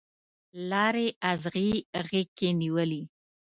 لارې 0.69 1.07
اغزي 1.31 1.71
غیږ 2.07 2.27
کې 2.37 2.49
نیولي 2.61 3.03